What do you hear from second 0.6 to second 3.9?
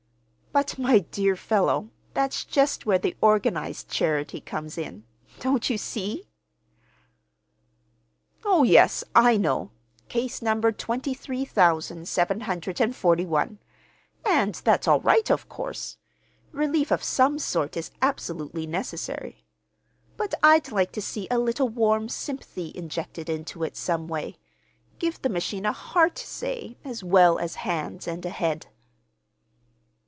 my dear fellow, that's just where the organized